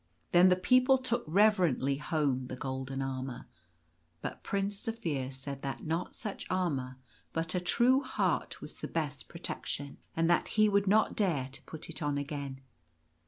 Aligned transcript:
Then 0.31 0.49
the 0.49 0.55
people 0.55 0.97
took 0.97 1.23
reverently 1.27 1.97
home 1.97 2.47
the 2.47 2.55
golden 2.55 3.03
armour; 3.03 3.45
but 4.19 4.41
Prince 4.41 4.79
Zaphir 4.83 5.31
said 5.31 5.61
that 5.61 5.83
not 5.85 6.15
such 6.15 6.47
armour, 6.49 6.97
but 7.33 7.53
a 7.53 7.59
true 7.59 8.01
heart 8.01 8.61
was 8.63 8.79
the 8.79 8.87
best 8.87 9.27
protection, 9.27 9.99
and 10.17 10.27
that 10.27 10.47
he 10.57 10.67
would 10.67 10.87
not 10.87 11.15
dare 11.15 11.49
to 11.49 11.61
put 11.65 11.87
it 11.87 12.01
on 12.01 12.17
again. 12.17 12.61